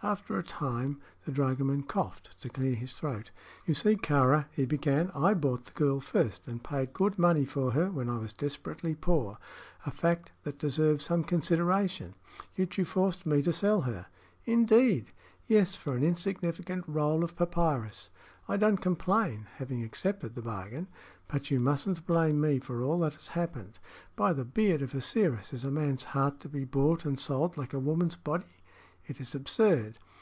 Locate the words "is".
25.52-25.64, 29.22-29.34